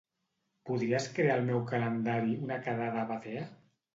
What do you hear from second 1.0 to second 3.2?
crear al meu calendari una quedada a